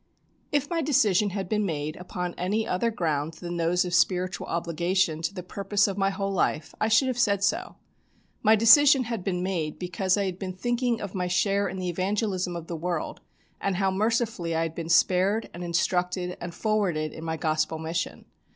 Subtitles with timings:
[0.51, 5.21] If my decision had been made upon any other ground than those of spiritual obligation
[5.21, 7.75] to the purpose of my whole life I should have said so.
[8.41, 11.87] My decision had been made because I had been thinking of my share in the
[11.89, 13.21] evangelism of the world,
[13.61, 18.25] and how mercifully I had been spared and instructed and forwarded in my Gospel mission.